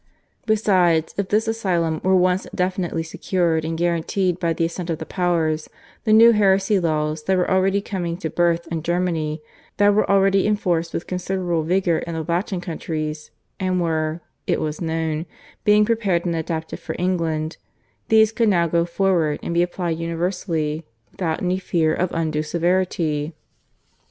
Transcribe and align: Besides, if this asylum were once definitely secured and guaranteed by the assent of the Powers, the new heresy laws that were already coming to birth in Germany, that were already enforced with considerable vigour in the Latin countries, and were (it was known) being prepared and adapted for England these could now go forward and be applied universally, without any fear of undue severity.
Besides, 0.47 1.13
if 1.19 1.29
this 1.29 1.47
asylum 1.47 2.01
were 2.03 2.15
once 2.15 2.47
definitely 2.55 3.03
secured 3.03 3.63
and 3.63 3.77
guaranteed 3.77 4.39
by 4.39 4.51
the 4.51 4.65
assent 4.65 4.89
of 4.89 4.97
the 4.97 5.05
Powers, 5.05 5.69
the 6.05 6.11
new 6.11 6.31
heresy 6.31 6.79
laws 6.79 7.25
that 7.25 7.37
were 7.37 7.47
already 7.47 7.81
coming 7.81 8.17
to 8.17 8.29
birth 8.31 8.67
in 8.71 8.81
Germany, 8.81 9.43
that 9.77 9.93
were 9.93 10.09
already 10.09 10.47
enforced 10.47 10.91
with 10.91 11.05
considerable 11.05 11.61
vigour 11.61 11.99
in 11.99 12.15
the 12.15 12.23
Latin 12.27 12.61
countries, 12.61 13.29
and 13.59 13.79
were 13.79 14.21
(it 14.47 14.59
was 14.59 14.81
known) 14.81 15.27
being 15.65 15.85
prepared 15.85 16.25
and 16.25 16.35
adapted 16.35 16.79
for 16.79 16.95
England 16.97 17.57
these 18.07 18.31
could 18.31 18.49
now 18.49 18.65
go 18.65 18.85
forward 18.85 19.39
and 19.43 19.53
be 19.53 19.61
applied 19.61 19.99
universally, 19.99 20.83
without 21.11 21.43
any 21.43 21.59
fear 21.59 21.93
of 21.93 22.09
undue 22.11 22.41
severity. 22.41 23.35